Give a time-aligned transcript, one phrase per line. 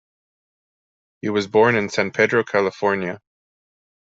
[1.21, 3.21] He was born in San Pedro, California.